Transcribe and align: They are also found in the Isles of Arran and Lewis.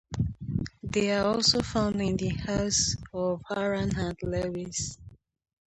They 0.81 1.11
are 1.11 1.23
also 1.27 1.61
found 1.61 2.01
in 2.01 2.17
the 2.17 2.33
Isles 2.47 2.97
of 3.13 3.43
Arran 3.51 3.95
and 3.99 4.17
Lewis. 4.23 4.97